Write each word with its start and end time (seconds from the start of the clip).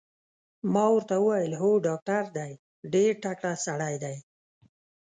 ما 0.73 0.85
ورته 0.93 1.15
وویل: 1.19 1.53
هو 1.61 1.69
ډاکټر 1.87 2.23
دی، 2.37 2.51
ډېر 2.93 3.11
تکړه 3.23 3.53
سړی 3.65 3.95
دی. 4.03 4.17